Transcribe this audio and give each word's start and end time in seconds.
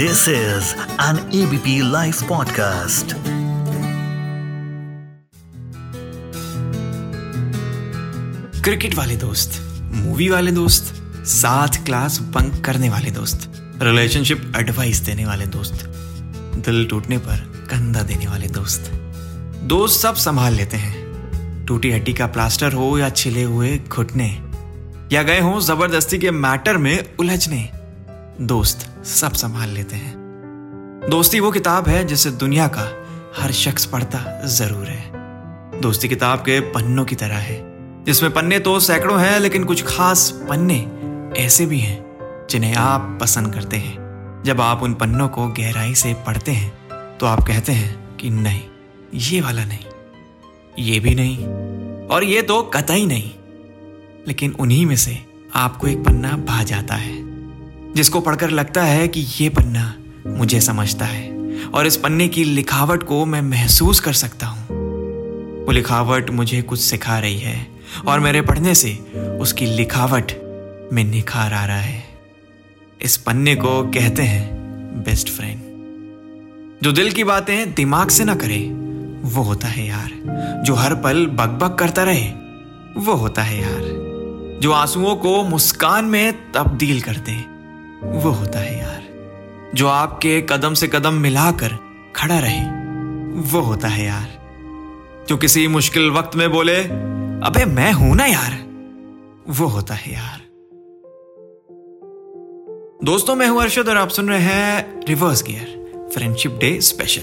This 0.00 0.20
is 0.28 0.68
an 0.98 1.18
ABP 1.30 1.72
Life 1.94 2.20
podcast. 2.28 3.12
Cricket 8.64 8.94
वाले 8.94 9.16
दोस्त 9.16 9.60
movie 9.94 10.28
वाले 10.28 10.50
दोस्त, 10.50 10.94
साथ 11.26 11.84
क्लास 11.86 12.18
बंक 12.18 12.64
करने 12.64 12.88
वाले 12.90 13.10
दोस्त 13.10 13.50
रिलेशनशिप 13.82 14.52
एडवाइस 14.56 15.00
देने 15.00 15.26
वाले 15.26 15.46
दोस्त, 15.46 15.84
दिल 16.66 16.86
टूटने 16.90 17.18
पर 17.18 17.36
कंधा 17.70 18.02
देने 18.02 18.26
वाले 18.26 18.46
दोस्त। 18.48 18.90
दोस्त 19.64 20.00
सब 20.00 20.14
संभाल 20.14 20.54
लेते 20.54 20.76
हैं। 20.76 21.66
टूटी 21.66 21.90
हड्डी 21.92 22.12
का 22.12 22.26
प्लास्टर 22.26 22.72
हो 22.72 22.96
या 22.98 23.10
छिले 23.10 23.42
हुए 23.42 23.76
घुटने, 23.88 24.30
या 25.12 25.22
गए 25.22 25.40
हों 25.40 25.60
ज़बरदस्ती 25.60 26.18
के 26.18 26.30
मैटर 26.30 26.76
में 26.76 27.16
उलझने। 27.18 27.79
दोस्त 28.40 28.86
सब 29.06 29.32
संभाल 29.32 29.68
लेते 29.68 29.96
हैं। 29.96 31.08
दोस्ती 31.10 31.40
वो 31.40 31.50
किताब 31.50 31.88
है 31.88 32.04
जिसे 32.04 32.30
दुनिया 32.30 32.66
का 32.68 32.84
हर 33.36 33.52
शख्स 33.52 33.84
पढ़ता 33.86 34.18
ज़रूर 34.48 34.86
है। 34.86 35.80
दोस्ती 35.80 36.08
किताब 36.08 36.38
के 36.38 36.58
पन्नों 36.72 37.04
की 37.04 37.14
तरह 37.14 37.38
है, 37.38 37.58
जिसमें 38.04 38.32
पन्ने 38.32 38.58
तो 38.58 38.78
सैकड़ों 38.80 39.20
हैं, 39.20 39.38
लेकिन 39.40 39.64
कुछ 39.64 39.82
खास 39.86 40.30
पन्ने 40.50 40.78
ऐसे 41.38 41.66
भी 41.66 41.78
हैं, 41.78 42.46
जिन्हें 42.50 42.74
आप 42.74 43.18
पसंद 43.20 43.54
करते 43.54 43.76
हैं। 43.76 44.42
जब 44.44 44.60
आप 44.60 44.82
उन 44.82 44.94
पन्नों 44.94 45.28
को 45.28 45.46
गहराई 45.48 45.94
से 45.94 46.14
पढ़ते 46.26 46.52
हैं 46.52 47.16
तो 47.18 47.26
आप 47.26 47.46
कहते 47.46 47.72
हैं 47.72 48.16
कि 48.16 48.30
नहीं, 48.30 48.62
ये 49.14 49.40
वाला 49.40 49.64
नहीं, 49.64 49.84
ये 50.78 51.00
भी 51.00 51.14
नहीं, 51.14 51.46
और 52.06 52.24
ये 52.24 52.42
तो 52.42 52.62
कतई 52.74 53.06
नहीं। 53.06 53.30
लेकिन 54.26 54.54
उन्हीं 54.60 54.86
में 54.86 54.96
से 54.96 55.18
आपको 55.54 55.86
एक 55.86 56.04
पन्ना 56.04 56.36
भा 56.38 56.62
जाता 56.62 56.94
है। 56.94 57.29
जिसको 57.96 58.20
पढ़कर 58.20 58.50
लगता 58.50 58.82
है 58.82 59.08
कि 59.08 59.26
ये 59.40 59.48
पन्ना 59.48 59.94
मुझे 60.26 60.60
समझता 60.60 61.04
है, 61.04 61.30
और 61.74 61.86
इस 61.86 61.96
पन्ने 61.96 62.28
की 62.28 62.44
लिखावट 62.44 63.02
को 63.02 63.26
मैं 63.26 63.42
महसूस 63.42 64.00
कर 64.00 64.12
सकता 64.12 64.46
हूँ। 64.46 64.66
वो 65.66 65.72
लिखावट 65.72 66.30
मुझे 66.30 66.62
कुछ 66.62 66.80
सिखा 66.80 67.18
रही 67.18 67.38
है, 67.38 67.66
और 68.06 68.20
मेरे 68.20 68.42
पढ़ने 68.42 68.74
से 68.74 68.98
उसकी 69.40 69.66
लिखावट 69.66 70.32
में 70.92 71.04
निखार 71.04 71.52
आ 71.52 71.64
रहा 71.64 71.80
है। 71.80 72.04
इस 73.02 73.16
पन्ने 73.16 73.54
को 73.54 73.82
कहते 73.82 74.22
हैं 74.22 74.54
बेस्ट 75.04 75.28
फ्रेंड। 75.28 75.60
जो 76.82 76.92
दिल 76.92 77.12
की 77.12 77.24
बातें 77.24 77.74
दिमाग 77.74 78.08
से 78.08 78.24
ना 78.24 78.34
करे, 78.34 78.58
वो 79.22 79.42
होता 79.42 79.68
है 79.68 79.86
यार। 79.86 80.10
जो 80.66 80.74
हर 80.74 80.94
पल 80.94 81.26
बकबक 81.26 81.78
करता 81.78 82.02
रहे, 82.02 82.28
वो 82.96 83.12
होता 83.12 83.42
है 83.42 83.62
यार। 83.62 84.00
जो 84.62 84.72
आंसुओं 84.72 85.16
को 85.16 85.42
मुस्कान 85.42 86.04
में 86.04 86.52
तब्दील 86.52 87.00
कर 87.00 87.16
दे 87.16 87.59
वो 88.04 88.30
होता 88.30 88.58
है 88.58 88.78
यार। 88.78 89.02
जो 89.74 89.88
आपके 89.88 90.40
कदम 90.40 90.74
से 90.74 90.88
कदम 90.88 91.14
मिलाकर 91.14 91.78
खड़ा 92.16 92.38
रहे, 92.38 92.60
वो 93.40 93.60
होता 93.60 93.88
है 93.88 94.04
यार। 94.04 94.28
जो 95.28 95.36
किसी 95.36 95.68
मुश्किल 95.68 96.10
वक्त 96.10 96.36
में 96.36 96.52
बोले, 96.52 96.84
अबे, 97.46 97.64
मैं 97.64 97.92
हूँ 97.92 98.16
ना 98.16 98.26
यार। 98.26 98.58
वो 99.48 99.66
होता 99.66 99.94
है 99.94 100.12
यार। 100.12 100.40
दोस्तों, 103.04 103.34
मैं 103.34 103.48
हूँ 103.48 103.62
अर्शद 103.62 103.88
और 103.88 103.96
आप 103.96 104.08
सुन 104.08 104.28
रहे 104.28 104.40
हैं 104.40 105.00
reverse 105.08 105.42
gear 105.42 105.80
friendship 106.14 106.52
day 106.52 106.80
special 106.80 107.22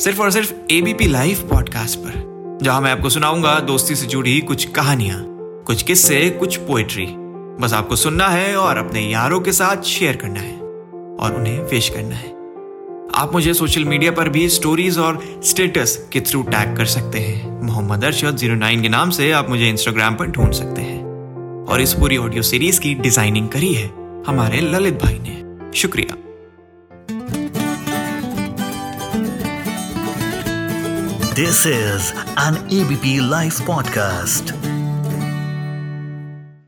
सिर्फ़ 0.00 0.22
और 0.22 0.30
सिर्फ़ 0.30 0.54
एबीपी 0.70 1.06
लाइव 1.06 1.48
पॉडकास्ट 1.50 1.98
पर, 1.98 2.28
जहाँ 2.62 2.80
मैं 2.80 2.92
आपको 2.92 3.08
सुनाऊँगा 3.08 3.60
दोस्ती 3.60 3.94
से 3.94 4.06
जुड़ी 4.06 4.40
कुछ 4.40 4.64
कहानियाँ, 4.64 5.24
कुछ 5.66 5.82
किस्से, 5.82 6.30
कुछ 6.30 6.56
पोएट्री 6.56 7.27
बस 7.60 7.72
आपको 7.72 7.96
सुनना 7.96 8.26
है 8.28 8.56
और 8.56 8.76
अपने 8.76 9.00
यारों 9.00 9.40
के 9.40 9.52
साथ 9.52 9.82
शेयर 9.82 10.16
करना 10.16 10.40
है 10.40 10.54
और 11.20 11.34
उन्हें 11.36 11.62
विश 11.62 11.88
करना 11.88 12.16
है। 12.16 12.28
आप 13.14 13.30
मुझे 13.32 13.54
सोशल 13.54 13.84
मीडिया 13.84 14.12
पर 14.12 14.28
भी 14.28 14.48
स्टोरीज 14.48 14.98
और 14.98 15.18
स्टेटस 15.44 15.96
के 16.12 16.20
थ्रू 16.20 16.42
टैग 16.42 16.76
कर 16.76 16.86
सकते 16.86 17.18
हैं। 17.18 17.62
मोहम्मद 17.62 18.04
अरशद 18.04 18.36
ज़ीरो 18.36 18.54
नाइन 18.54 18.82
के 18.82 18.88
नाम 18.88 19.10
से 19.10 19.30
आप 19.32 19.48
मुझे 19.50 19.68
इंस्टाग्राम 19.68 20.14
पर 20.14 20.26
ढूंढ 20.26 20.52
सकते 20.52 20.82
हैं। 20.82 21.66
और 21.66 21.80
इस 21.80 21.94
पूरी 21.94 22.16
ऑडियो 22.16 22.42
सीरीज़ 22.42 22.80
की 22.80 22.94
डिज़ाइनिंग 22.94 23.48
करी 23.48 23.72
है 23.74 23.90
हमारे 24.26 24.60
ललित 24.60 25.02
भाई 25.02 25.18
ने। 25.22 25.36
शुक्रिया। 25.78 26.16
This 31.34 31.66
is 31.66 32.12
an 32.40 32.68
ABP 32.80 33.18
live 33.30 33.52
podcast. 33.70 34.77